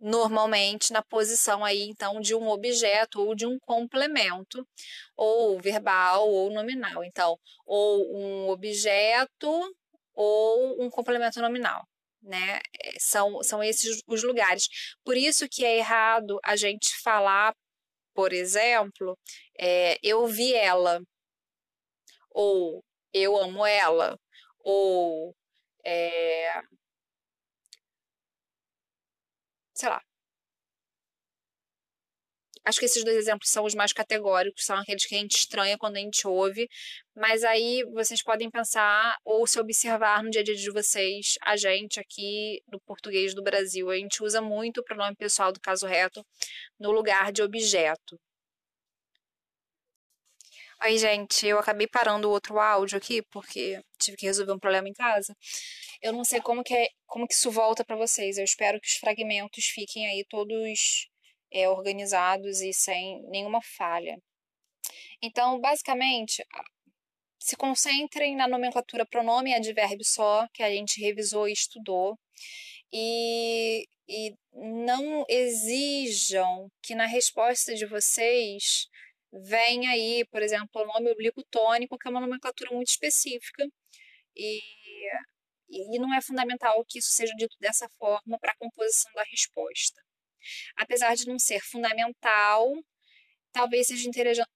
normalmente 0.00 0.92
na 0.92 1.02
posição 1.02 1.64
aí 1.64 1.82
então 1.82 2.20
de 2.20 2.34
um 2.34 2.48
objeto 2.48 3.20
ou 3.20 3.34
de 3.34 3.46
um 3.46 3.58
complemento, 3.60 4.66
ou 5.16 5.58
verbal 5.60 6.28
ou 6.28 6.50
nominal. 6.50 7.04
Então, 7.04 7.38
ou 7.64 8.16
um 8.16 8.48
objeto 8.50 9.50
ou 10.14 10.82
um 10.82 10.90
complemento 10.90 11.40
nominal. 11.40 11.86
Né? 12.22 12.60
É, 12.82 12.92
são, 12.98 13.42
são 13.42 13.62
esses 13.62 14.02
os 14.06 14.22
lugares. 14.24 14.68
Por 15.04 15.16
isso 15.16 15.48
que 15.48 15.64
é 15.64 15.78
errado 15.78 16.38
a 16.44 16.56
gente 16.56 16.88
falar, 17.02 17.54
por 18.16 18.32
exemplo, 18.32 19.18
é, 19.58 19.98
eu 20.02 20.26
vi 20.26 20.54
ela, 20.54 21.00
ou 22.30 22.84
eu 23.12 23.36
amo 23.36 23.64
ela, 23.66 24.18
ou 24.60 25.34
é, 25.84 26.62
sei 29.74 29.88
lá. 29.90 30.05
Acho 32.66 32.80
que 32.80 32.86
esses 32.86 33.04
dois 33.04 33.16
exemplos 33.16 33.48
são 33.48 33.64
os 33.64 33.76
mais 33.76 33.92
categóricos, 33.92 34.64
são 34.64 34.76
aqueles 34.76 35.06
que 35.06 35.14
a 35.14 35.18
gente 35.18 35.36
estranha 35.36 35.78
quando 35.78 35.96
a 35.96 36.00
gente 36.00 36.26
ouve, 36.26 36.68
mas 37.14 37.44
aí 37.44 37.84
vocês 37.92 38.22
podem 38.24 38.50
pensar 38.50 39.16
ou 39.24 39.46
se 39.46 39.60
observar 39.60 40.24
no 40.24 40.30
dia 40.30 40.40
a 40.40 40.44
dia 40.44 40.56
de 40.56 40.72
vocês, 40.72 41.34
a 41.42 41.56
gente 41.56 42.00
aqui 42.00 42.60
do 42.66 42.80
português 42.80 43.34
do 43.34 43.42
Brasil, 43.42 43.88
a 43.88 43.96
gente 43.96 44.20
usa 44.20 44.40
muito 44.42 44.78
o 44.80 44.84
pronome 44.84 45.14
pessoal 45.14 45.52
do 45.52 45.60
caso 45.60 45.86
reto 45.86 46.26
no 46.78 46.90
lugar 46.90 47.30
de 47.30 47.40
objeto. 47.40 48.18
Aí, 50.80 50.98
gente, 50.98 51.46
eu 51.46 51.58
acabei 51.58 51.86
parando 51.86 52.28
o 52.28 52.32
outro 52.32 52.58
áudio 52.58 52.98
aqui 52.98 53.22
porque 53.30 53.80
tive 53.98 54.16
que 54.16 54.26
resolver 54.26 54.52
um 54.52 54.58
problema 54.58 54.88
em 54.88 54.92
casa. 54.92 55.34
Eu 56.02 56.12
não 56.12 56.24
sei 56.24 56.40
como 56.40 56.62
que, 56.64 56.74
é, 56.74 56.88
como 57.06 57.26
que 57.26 57.34
isso 57.34 57.50
volta 57.50 57.84
para 57.84 57.96
vocês. 57.96 58.38
Eu 58.38 58.44
espero 58.44 58.80
que 58.80 58.88
os 58.88 58.94
fragmentos 58.96 59.66
fiquem 59.66 60.06
aí 60.06 60.24
todos 60.28 61.08
é, 61.56 61.68
organizados 61.68 62.60
e 62.60 62.72
sem 62.72 63.22
nenhuma 63.30 63.60
falha. 63.62 64.18
Então, 65.22 65.60
basicamente, 65.60 66.44
se 67.40 67.56
concentrem 67.56 68.36
na 68.36 68.48
nomenclatura 68.48 69.06
pronome 69.06 69.50
e 69.50 69.54
advérbio 69.54 70.04
só, 70.04 70.46
que 70.52 70.62
a 70.62 70.70
gente 70.70 71.00
revisou 71.00 71.48
e 71.48 71.52
estudou. 71.52 72.18
E, 72.92 73.86
e 74.08 74.34
não 74.52 75.24
exijam 75.28 76.70
que 76.82 76.94
na 76.94 77.06
resposta 77.06 77.74
de 77.74 77.86
vocês 77.86 78.88
venha 79.32 79.90
aí, 79.90 80.24
por 80.30 80.42
exemplo, 80.42 80.82
o 80.82 80.86
nome 80.86 81.10
oblíquo 81.10 81.42
tônico, 81.50 81.98
que 81.98 82.08
é 82.08 82.10
uma 82.10 82.20
nomenclatura 82.20 82.70
muito 82.72 82.88
específica. 82.88 83.66
E 84.36 84.60
e 85.68 85.98
não 85.98 86.14
é 86.14 86.22
fundamental 86.22 86.84
que 86.86 86.98
isso 86.98 87.10
seja 87.10 87.32
dito 87.36 87.56
dessa 87.60 87.88
forma 87.98 88.38
para 88.38 88.52
a 88.52 88.56
composição 88.56 89.12
da 89.14 89.24
resposta. 89.24 90.00
Apesar 90.76 91.14
de 91.14 91.26
não 91.26 91.38
ser 91.38 91.60
fundamental, 91.60 92.72
talvez 93.52 93.86
seja 93.86 94.08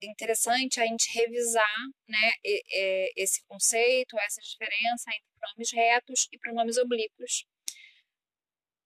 interessante 0.03 0.81
a 0.81 0.87
gente 0.87 1.11
revisar 1.13 1.79
né, 2.07 2.33
esse 3.17 3.43
conceito, 3.47 4.19
essa 4.19 4.41
diferença 4.43 5.11
entre 5.11 5.31
pronomes 5.39 5.73
retos 5.73 6.29
e 6.31 6.39
pronomes 6.39 6.77
oblíquos, 6.77 7.47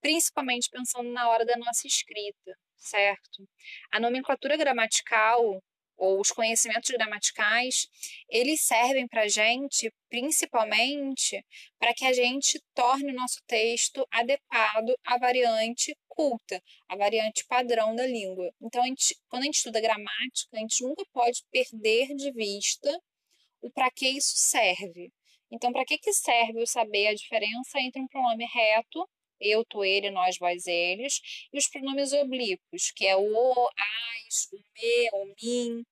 principalmente 0.01 0.69
pensando 0.71 1.11
na 1.11 1.29
hora 1.29 1.45
da 1.45 1.57
nossa 1.57 1.87
escrita, 1.87 2.57
certo? 2.77 3.49
A 3.91 3.99
nomenclatura 3.99 4.57
gramatical 4.57 5.61
ou 5.97 6.21
os 6.21 6.31
conhecimentos 6.31 6.91
gramaticais, 6.91 7.87
eles 8.29 8.63
servem 8.63 9.07
para 9.07 9.23
a 9.23 9.29
gente, 9.29 9.93
principalmente, 10.09 11.45
para 11.79 11.95
que 11.95 12.05
a 12.05 12.13
gente 12.13 12.61
torne 12.75 13.13
o 13.13 13.15
nosso 13.15 13.41
texto 13.47 14.07
adequado 14.11 14.95
à 15.07 15.19
variante 15.19 15.97
culta, 16.15 16.63
à 16.89 16.97
variante 16.97 17.45
padrão 17.47 17.95
da 17.95 18.07
língua. 18.07 18.53
Então, 18.61 18.83
a 18.83 18.87
gente, 18.87 19.17
quando 19.29 19.43
a 19.43 19.47
gente 19.47 19.57
estuda 19.57 19.81
gramática, 19.81 20.57
a 20.57 20.59
gente 20.59 20.83
nunca 20.83 21.05
pode 21.13 21.45
perder 21.51 22.15
de 22.15 22.33
vista 22.33 22.91
o 23.61 23.71
para 23.71 23.91
que 23.91 24.09
isso 24.09 24.35
serve. 24.37 25.13
Então, 25.51 25.73
para 25.73 25.85
que, 25.85 25.99
que 25.99 26.13
serve 26.13 26.61
eu 26.61 26.67
saber 26.67 27.09
a 27.09 27.15
diferença 27.15 27.81
entre 27.81 28.01
um 28.01 28.09
pronome 28.09 28.47
reto 28.47 29.09
eu, 29.41 29.65
tu, 29.65 29.85
ele, 29.85 30.11
nós, 30.11 30.39
vós, 30.39 30.67
eles, 30.67 31.21
e 31.53 31.59
os 31.59 31.69
pronomes 31.69 32.13
oblíquos, 32.13 32.91
que 32.95 33.07
é 33.07 33.17
o, 33.17 33.71
as, 34.27 34.49
o 34.53 34.57
me, 34.57 35.11
o 35.13 35.35
mim, 35.43 35.85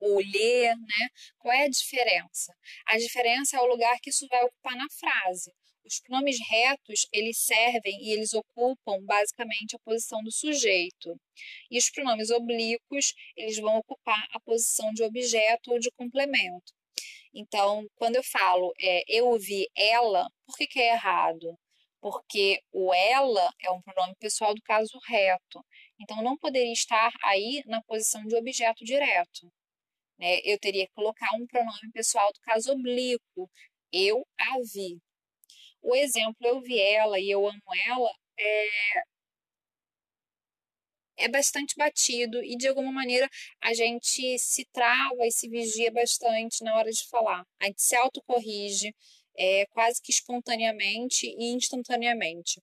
o 0.00 0.20
lhe, 0.20 0.74
né? 0.74 1.08
Qual 1.38 1.52
é 1.52 1.64
a 1.64 1.68
diferença? 1.68 2.54
A 2.86 2.96
diferença 2.96 3.56
é 3.56 3.60
o 3.60 3.66
lugar 3.66 3.98
que 4.00 4.10
isso 4.10 4.26
vai 4.28 4.42
ocupar 4.44 4.76
na 4.76 4.88
frase. 4.98 5.52
Os 5.84 6.00
pronomes 6.00 6.36
retos, 6.48 7.06
eles 7.12 7.38
servem 7.38 7.98
e 8.02 8.12
eles 8.12 8.32
ocupam 8.34 9.02
basicamente 9.04 9.76
a 9.76 9.78
posição 9.80 10.22
do 10.22 10.30
sujeito. 10.32 11.14
E 11.70 11.78
os 11.78 11.90
pronomes 11.90 12.30
oblíquos, 12.30 13.14
eles 13.36 13.58
vão 13.58 13.76
ocupar 13.78 14.26
a 14.32 14.40
posição 14.40 14.92
de 14.92 15.02
objeto 15.02 15.72
ou 15.72 15.78
de 15.78 15.90
complemento. 15.92 16.72
Então, 17.34 17.86
quando 17.96 18.16
eu 18.16 18.22
falo 18.24 18.72
é, 18.80 19.02
eu 19.08 19.28
ouvi 19.28 19.68
ela, 19.76 20.28
por 20.46 20.56
que, 20.56 20.66
que 20.66 20.80
é 20.80 20.92
errado? 20.92 21.56
porque 22.00 22.62
o 22.72 22.92
ela 22.94 23.52
é 23.62 23.70
um 23.70 23.80
pronome 23.82 24.14
pessoal 24.18 24.54
do 24.54 24.62
caso 24.62 24.98
reto. 25.06 25.64
Então, 26.00 26.22
não 26.22 26.36
poderia 26.36 26.72
estar 26.72 27.12
aí 27.22 27.62
na 27.66 27.82
posição 27.82 28.24
de 28.24 28.34
objeto 28.36 28.84
direto. 28.84 29.52
Né? 30.18 30.40
Eu 30.44 30.58
teria 30.58 30.86
que 30.86 30.94
colocar 30.94 31.28
um 31.36 31.46
pronome 31.46 31.92
pessoal 31.92 32.32
do 32.32 32.40
caso 32.40 32.72
oblíquo. 32.72 33.50
Eu 33.92 34.26
a 34.38 34.56
vi. 34.72 34.98
O 35.82 35.94
exemplo 35.96 36.36
eu 36.46 36.60
vi 36.60 36.78
ela 36.78 37.18
e 37.18 37.30
eu 37.30 37.46
amo 37.46 37.62
ela 37.86 38.10
é, 38.38 38.68
é 41.18 41.28
bastante 41.28 41.74
batido 41.76 42.42
e 42.42 42.56
de 42.56 42.68
alguma 42.68 42.92
maneira 42.92 43.28
a 43.60 43.74
gente 43.74 44.38
se 44.38 44.64
trava 44.72 45.26
e 45.26 45.30
se 45.30 45.48
vigia 45.48 45.90
bastante 45.92 46.64
na 46.64 46.76
hora 46.76 46.90
de 46.90 47.06
falar. 47.08 47.44
A 47.60 47.66
gente 47.66 47.82
se 47.82 47.94
autocorrige, 47.96 48.94
é, 49.36 49.66
quase 49.66 50.00
que 50.02 50.10
espontaneamente 50.10 51.26
e 51.26 51.52
instantaneamente. 51.54 52.60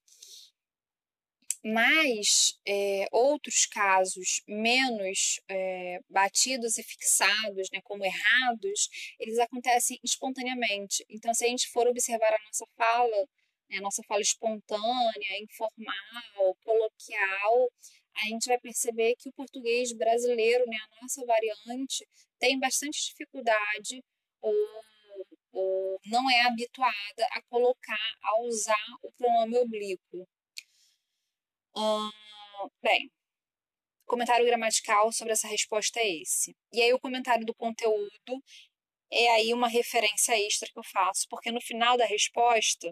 Mas 1.69 2.57
é, 2.65 3.07
outros 3.12 3.65
casos 3.65 4.41
menos 4.47 5.41
é, 5.50 6.00
batidos 6.09 6.77
e 6.77 6.83
fixados, 6.83 7.67
né, 7.74 7.81
como 7.83 8.05
errados, 8.05 8.88
eles 9.19 9.38
acontecem 9.38 10.00
espontaneamente. 10.01 11.03
Então, 11.09 11.33
se 11.33 11.43
a 11.43 11.50
gente 11.50 11.67
for 11.69 11.86
observar 11.86 12.33
a 12.33 12.43
nossa 12.45 12.65
fala, 12.77 13.27
né, 13.69 13.79
a 13.79 13.81
nossa 13.81 14.01
fala 14.07 14.21
espontânea, 14.21 15.41
informal, 15.41 16.55
coloquial, 16.63 17.69
a 18.15 18.25
gente 18.27 18.47
vai 18.47 18.59
perceber 18.59 19.15
que 19.17 19.27
o 19.27 19.33
português 19.33 19.91
brasileiro, 19.91 20.63
né, 20.67 20.77
a 20.77 21.01
nossa 21.01 21.25
variante, 21.25 22.07
tem 22.39 22.57
bastante 22.57 23.09
dificuldade 23.09 24.01
ou, 24.41 24.55
ou 25.51 26.00
não 26.05 26.31
é 26.31 26.43
habituada 26.43 27.27
a 27.31 27.41
colocar, 27.50 28.15
a 28.24 28.41
usar 28.43 28.88
o 29.03 29.12
pronome 29.17 29.57
oblíquo. 29.57 30.25
Hum, 31.77 32.10
bem, 32.81 33.12
comentário 34.05 34.46
gramatical 34.46 35.12
sobre 35.12 35.34
essa 35.34 35.48
resposta 35.48 36.00
é 36.00 36.22
esse. 36.22 36.55
E 36.74 36.81
aí 36.81 36.93
o 36.93 37.00
comentário 37.00 37.46
do 37.46 37.55
conteúdo 37.55 38.43
é 39.12 39.29
aí 39.31 39.53
uma 39.53 39.67
referência 39.69 40.38
extra 40.39 40.69
que 40.72 40.79
eu 40.79 40.84
faço, 40.84 41.27
porque 41.29 41.51
no 41.51 41.62
final 41.62 41.98
da 41.98 42.05
resposta, 42.05 42.89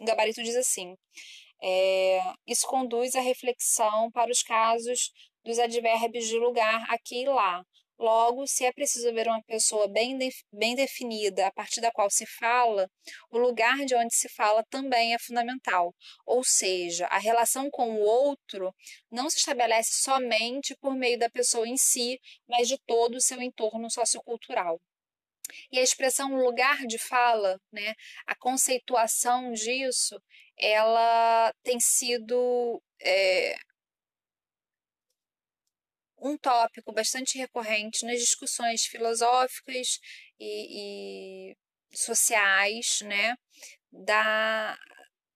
o 0.00 0.04
gabarito 0.04 0.42
diz 0.42 0.56
assim: 0.56 0.96
é, 1.62 2.20
isso 2.46 2.66
conduz 2.68 3.16
à 3.16 3.20
reflexão 3.20 4.10
para 4.12 4.30
os 4.32 4.42
casos 4.42 5.12
dos 5.44 5.58
advérbios 5.58 6.26
de 6.28 6.38
lugar 6.38 6.84
aqui 6.90 7.22
e 7.22 7.26
lá. 7.28 7.64
Logo, 7.98 8.46
se 8.46 8.64
é 8.64 8.72
preciso 8.72 9.12
ver 9.12 9.28
uma 9.28 9.42
pessoa 9.44 9.86
bem, 9.86 10.18
de, 10.18 10.28
bem 10.52 10.74
definida, 10.74 11.46
a 11.46 11.52
partir 11.52 11.80
da 11.80 11.92
qual 11.92 12.10
se 12.10 12.26
fala, 12.26 12.90
o 13.30 13.38
lugar 13.38 13.84
de 13.84 13.94
onde 13.94 14.14
se 14.14 14.28
fala 14.28 14.64
também 14.68 15.14
é 15.14 15.18
fundamental. 15.18 15.94
Ou 16.26 16.42
seja, 16.42 17.06
a 17.06 17.18
relação 17.18 17.70
com 17.70 17.94
o 17.94 18.00
outro 18.00 18.74
não 19.10 19.30
se 19.30 19.38
estabelece 19.38 20.02
somente 20.02 20.74
por 20.80 20.94
meio 20.94 21.18
da 21.18 21.30
pessoa 21.30 21.68
em 21.68 21.76
si, 21.76 22.20
mas 22.48 22.66
de 22.68 22.78
todo 22.86 23.16
o 23.16 23.20
seu 23.20 23.40
entorno 23.40 23.90
sociocultural. 23.90 24.80
E 25.70 25.78
a 25.78 25.82
expressão 25.82 26.34
lugar 26.36 26.86
de 26.86 26.98
fala, 26.98 27.60
né, 27.72 27.94
a 28.26 28.34
conceituação 28.34 29.52
disso, 29.52 30.20
ela 30.58 31.52
tem 31.62 31.78
sido 31.80 32.82
é, 33.00 33.56
um 36.24 36.38
tópico 36.38 36.92
bastante 36.92 37.36
recorrente 37.38 38.04
nas 38.06 38.18
discussões 38.18 38.86
filosóficas 38.86 40.00
e, 40.40 41.50
e 41.50 41.56
sociais, 41.96 43.00
né, 43.02 43.36
da, 43.92 44.76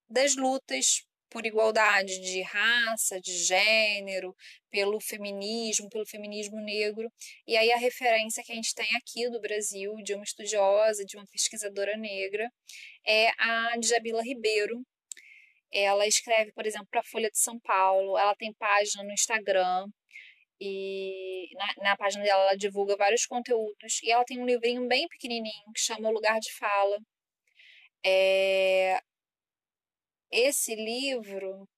das 0.09 0.35
lutas 0.35 1.04
por 1.30 1.45
igualdade 1.45 2.21
de 2.21 2.40
raça, 2.40 3.21
de 3.21 3.37
gênero, 3.45 4.35
pelo 4.71 4.99
feminismo, 4.99 5.88
pelo 5.90 6.07
feminismo 6.07 6.59
negro. 6.61 7.12
E 7.47 7.54
aí 7.54 7.71
a 7.71 7.76
referência 7.76 8.42
que 8.42 8.50
a 8.50 8.54
gente 8.54 8.75
tem 8.75 8.88
aqui 8.97 9.28
do 9.28 9.38
Brasil, 9.38 9.95
de 10.02 10.14
uma 10.14 10.25
estudiosa, 10.25 11.04
de 11.04 11.18
uma 11.18 11.26
pesquisadora 11.26 11.99
negra, 11.99 12.50
é 13.07 13.28
a 13.38 13.76
Djabila 13.78 14.23
Ribeiro. 14.23 14.83
Ela 15.71 16.07
escreve, 16.07 16.50
por 16.52 16.66
exemplo, 16.66 16.88
para 16.90 17.00
a 17.00 17.04
Folha 17.04 17.30
de 17.30 17.38
São 17.38 17.61
Paulo, 17.61 18.16
ela 18.16 18.35
tem 18.35 18.54
página 18.54 19.04
no 19.04 19.12
Instagram, 19.12 19.87
e 20.61 21.49
na, 21.55 21.75
na, 21.91 21.97
página 21.97 22.25
dela 22.25 22.43
ela 22.45 22.57
divulga 22.57 22.97
vários 22.97 23.27
conteúdos. 23.27 24.03
E 24.03 24.11
ela 24.11 24.25
tem 24.25 24.41
um 24.41 24.47
livrinho 24.47 24.87
bem 24.88 25.07
pequenininho 25.09 25.73
que 25.75 25.81
chama 25.81 26.09
O 26.09 26.12
Lugar 26.12 26.38
de 26.41 26.53
Fala. 26.55 26.99
É, 28.05 29.00
esse 30.31 30.75
livro 30.75 31.69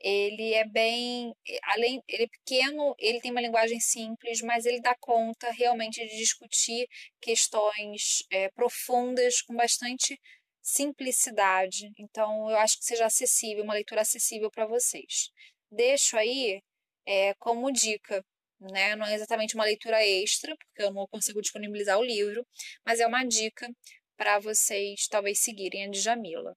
ele 0.00 0.52
é 0.54 0.64
bem 0.66 1.32
além 1.62 2.02
ele 2.08 2.24
é 2.24 2.28
pequeno 2.28 2.94
ele 2.98 3.20
tem 3.20 3.30
uma 3.30 3.40
linguagem 3.40 3.78
simples 3.78 4.40
mas 4.42 4.66
ele 4.66 4.80
dá 4.80 4.96
conta 4.98 5.50
realmente 5.52 6.04
de 6.04 6.16
discutir 6.16 6.88
questões 7.20 8.24
é, 8.30 8.50
profundas 8.50 9.40
com 9.42 9.54
bastante 9.54 10.18
simplicidade 10.60 11.90
então 11.98 12.50
eu 12.50 12.56
acho 12.58 12.78
que 12.78 12.84
seja 12.84 13.06
acessível 13.06 13.62
uma 13.62 13.74
leitura 13.74 14.00
acessível 14.00 14.50
para 14.50 14.66
vocês 14.66 15.30
deixo 15.70 16.16
aí 16.16 16.60
é, 17.06 17.34
como 17.34 17.72
dica 17.72 18.24
né 18.60 18.94
não 18.96 19.06
é 19.06 19.14
exatamente 19.14 19.54
uma 19.54 19.64
leitura 19.64 20.04
extra 20.04 20.56
porque 20.56 20.82
eu 20.82 20.92
não 20.92 21.06
consigo 21.08 21.40
disponibilizar 21.40 21.98
o 21.98 22.04
livro 22.04 22.46
mas 22.84 23.00
é 23.00 23.06
uma 23.06 23.24
dica 23.24 23.68
para 24.16 24.38
vocês 24.38 25.08
talvez 25.08 25.40
seguirem 25.40 25.86
a 25.86 25.90
Djamila 25.90 26.56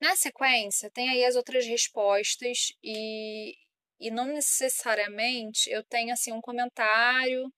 na 0.00 0.16
sequência, 0.16 0.90
tem 0.90 1.08
aí 1.10 1.24
as 1.24 1.36
outras 1.36 1.66
respostas 1.66 2.72
e, 2.82 3.54
e 3.98 4.10
não 4.10 4.26
necessariamente 4.26 5.70
eu 5.70 5.84
tenho 5.84 6.12
assim 6.12 6.32
um 6.32 6.40
comentário 6.40 7.52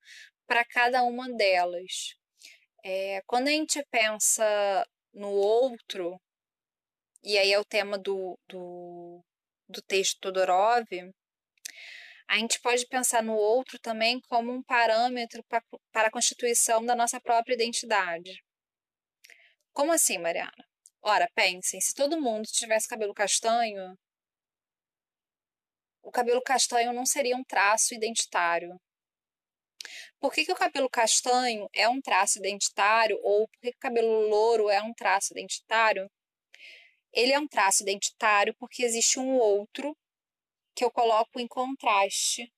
para 0.47 0.65
cada 0.65 1.03
uma 1.05 1.31
delas. 1.33 2.15
É, 2.85 3.23
quando 3.27 3.49
a 3.49 3.53
gente 3.53 3.85
pensa 3.91 4.87
no 5.15 5.31
outro, 5.31 6.21
e 7.23 7.39
aí 7.39 7.53
é 7.53 7.59
o 7.59 7.65
tema 7.65 7.99
do, 7.99 8.39
do, 8.49 9.25
do 9.69 9.83
texto 9.83 10.19
Todorov, 10.21 10.89
a 12.33 12.39
gente 12.39 12.59
pode 12.63 12.87
pensar 12.87 13.23
no 13.23 13.35
outro 13.35 13.79
também 13.79 14.19
como 14.23 14.51
um 14.51 14.63
parâmetro 14.63 15.45
para, 15.45 15.63
para 15.93 16.09
a 16.09 16.11
constituição 16.11 16.83
da 16.83 16.97
nossa 16.97 17.21
própria 17.21 17.53
identidade. 17.53 18.43
Como 19.75 19.93
assim, 19.93 20.17
Mariana? 20.17 20.67
Ora, 21.03 21.29
pensem, 21.35 21.79
se 21.79 21.93
todo 21.93 22.19
mundo 22.19 22.47
tivesse 22.47 22.89
cabelo 22.89 23.13
castanho, 23.13 23.95
o 26.03 26.11
cabelo 26.11 26.41
castanho 26.41 26.95
não 26.95 27.05
seria 27.05 27.37
um 27.37 27.45
traço 27.45 27.95
identitário. 27.95 28.81
Por 30.19 30.33
que, 30.33 30.47
que 30.47 30.53
o 30.53 30.57
cabelo 30.57 30.89
castanho 30.89 31.69
é 31.75 31.87
um 31.87 32.01
traço 32.01 32.39
identitário 32.39 33.19
ou 33.23 33.47
por 33.47 33.61
que, 33.61 33.73
que 33.73 33.77
o 33.77 33.81
cabelo 33.81 34.27
louro 34.29 34.71
é 34.71 34.81
um 34.83 34.95
traço 34.95 35.35
identitário? 35.35 36.11
Ele 37.13 37.33
é 37.33 37.39
um 37.39 37.47
traço 37.47 37.83
identitário 37.83 38.55
porque 38.59 38.85
existe 38.85 39.19
um 39.21 39.35
outro 39.35 39.95
que 40.75 40.85
eu 40.85 40.91
coloco 40.91 41.39
em 41.39 41.47
contraste 41.47 42.53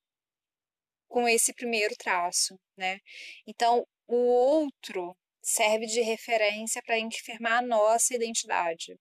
com 1.07 1.27
esse 1.27 1.53
primeiro 1.53 1.95
traço, 1.95 2.59
né? 2.77 2.99
Então, 3.47 3.87
o 4.07 4.15
outro 4.15 5.15
serve 5.41 5.85
de 5.85 6.01
referência 6.01 6.81
para 6.83 6.95
firmar 7.23 7.59
a 7.59 7.61
nossa 7.61 8.15
identidade. 8.15 8.97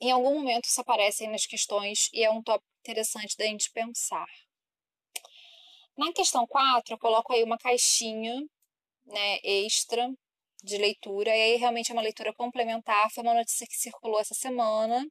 Em 0.00 0.10
algum 0.10 0.34
momento 0.34 0.64
isso 0.66 0.80
aparece 0.80 1.26
nas 1.28 1.46
questões 1.46 2.10
e 2.12 2.22
é 2.24 2.30
um 2.30 2.42
tópico 2.42 2.68
interessante 2.80 3.36
da 3.36 3.46
gente 3.46 3.70
pensar. 3.70 4.26
Na 5.96 6.12
questão 6.12 6.46
4, 6.46 6.94
eu 6.94 6.98
coloco 6.98 7.32
aí 7.32 7.42
uma 7.44 7.56
caixinha 7.56 8.34
né, 9.06 9.38
extra 9.42 10.12
de 10.62 10.76
leitura, 10.78 11.30
e 11.30 11.40
aí 11.40 11.56
realmente 11.56 11.90
é 11.90 11.94
uma 11.94 12.02
leitura 12.02 12.32
complementar. 12.34 13.10
Foi 13.12 13.22
uma 13.22 13.34
notícia 13.34 13.66
que 13.66 13.76
circulou 13.76 14.20
essa 14.20 14.34
semana. 14.34 15.06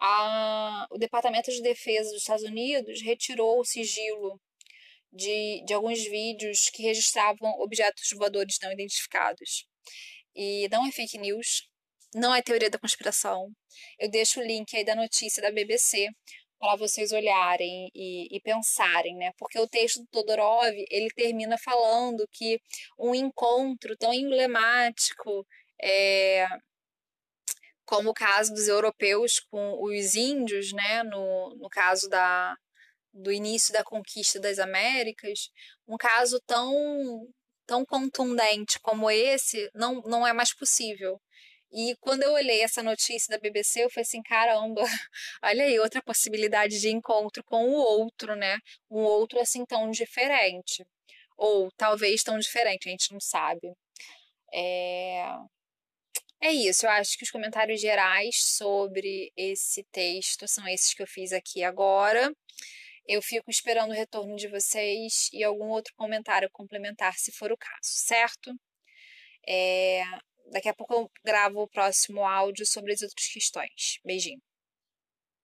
A, 0.00 0.86
o 0.90 0.98
Departamento 0.98 1.50
de 1.50 1.62
Defesa 1.62 2.10
dos 2.10 2.20
Estados 2.20 2.44
Unidos 2.44 3.02
retirou 3.02 3.60
o 3.60 3.64
sigilo 3.64 4.40
de, 5.12 5.62
de 5.66 5.74
alguns 5.74 6.02
vídeos 6.04 6.70
que 6.70 6.82
registravam 6.82 7.50
objetos 7.60 8.10
voadores 8.16 8.58
não 8.62 8.72
identificados. 8.72 9.66
E 10.34 10.68
não 10.70 10.86
é 10.86 10.92
fake 10.92 11.18
news, 11.18 11.68
não 12.14 12.34
é 12.34 12.42
teoria 12.42 12.70
da 12.70 12.78
conspiração. 12.78 13.50
Eu 13.98 14.10
deixo 14.10 14.40
o 14.40 14.44
link 14.44 14.76
aí 14.76 14.84
da 14.84 14.94
notícia 14.94 15.42
da 15.42 15.50
BBC 15.50 16.08
para 16.58 16.76
vocês 16.76 17.12
olharem 17.12 17.90
e, 17.94 18.36
e, 18.36 18.40
pensarem, 18.40 19.16
né? 19.16 19.32
Porque 19.38 19.58
o 19.58 19.68
texto 19.68 20.00
do 20.00 20.08
Todorov 20.08 20.74
ele 20.90 21.08
termina 21.14 21.56
falando 21.56 22.26
que 22.32 22.60
um 22.98 23.14
encontro 23.14 23.96
tão 23.96 24.12
emblemático 24.12 25.46
é, 25.80 26.46
como 27.88 28.10
o 28.10 28.14
caso 28.14 28.52
dos 28.52 28.68
europeus 28.68 29.40
com 29.50 29.82
os 29.82 30.14
índios, 30.14 30.72
né? 30.74 31.02
No, 31.04 31.54
no 31.56 31.70
caso 31.70 32.06
da, 32.10 32.54
do 33.14 33.32
início 33.32 33.72
da 33.72 33.82
conquista 33.82 34.38
das 34.38 34.58
Américas, 34.58 35.50
um 35.86 35.96
caso 35.96 36.38
tão 36.46 37.26
tão 37.66 37.84
contundente 37.84 38.78
como 38.80 39.10
esse 39.10 39.70
não, 39.74 40.02
não 40.02 40.26
é 40.26 40.32
mais 40.34 40.54
possível. 40.54 41.20
E 41.72 41.94
quando 42.00 42.22
eu 42.22 42.32
olhei 42.32 42.62
essa 42.62 42.82
notícia 42.82 43.30
da 43.30 43.40
BBC, 43.40 43.84
eu 43.84 43.90
falei 43.90 44.02
assim, 44.02 44.22
caramba, 44.22 44.82
olha 45.42 45.64
aí 45.64 45.78
outra 45.78 46.02
possibilidade 46.02 46.80
de 46.80 46.90
encontro 46.90 47.42
com 47.44 47.68
o 47.68 47.74
outro, 47.74 48.36
né? 48.36 48.58
Um 48.90 49.00
outro 49.00 49.40
assim 49.40 49.64
tão 49.66 49.90
diferente. 49.90 50.84
Ou 51.36 51.70
talvez 51.76 52.22
tão 52.22 52.38
diferente, 52.38 52.88
a 52.88 52.90
gente 52.90 53.12
não 53.12 53.20
sabe. 53.20 53.72
É... 54.52 55.24
É 56.40 56.52
isso, 56.52 56.86
eu 56.86 56.90
acho 56.90 57.18
que 57.18 57.24
os 57.24 57.30
comentários 57.30 57.80
gerais 57.80 58.36
sobre 58.56 59.32
esse 59.36 59.82
texto 59.90 60.46
são 60.46 60.66
esses 60.68 60.94
que 60.94 61.02
eu 61.02 61.06
fiz 61.06 61.32
aqui 61.32 61.64
agora. 61.64 62.32
Eu 63.06 63.20
fico 63.22 63.50
esperando 63.50 63.90
o 63.90 63.94
retorno 63.94 64.36
de 64.36 64.48
vocês 64.48 65.28
e 65.32 65.42
algum 65.42 65.68
outro 65.68 65.92
comentário 65.96 66.48
complementar, 66.52 67.14
se 67.18 67.32
for 67.32 67.50
o 67.50 67.56
caso, 67.56 67.80
certo? 67.82 68.52
É, 69.48 70.02
daqui 70.52 70.68
a 70.68 70.74
pouco 70.74 70.94
eu 70.94 71.10
gravo 71.24 71.62
o 71.62 71.68
próximo 71.68 72.24
áudio 72.24 72.66
sobre 72.66 72.92
as 72.92 73.02
outras 73.02 73.26
questões. 73.28 73.98
Beijinho. 74.04 74.40